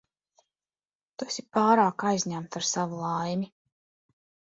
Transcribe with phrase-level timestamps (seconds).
[1.19, 3.51] Tu esi pārāk aizņemta ar savu laimi.